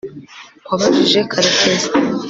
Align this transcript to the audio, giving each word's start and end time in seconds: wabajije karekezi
wabajije 0.67 1.19
karekezi 1.31 1.89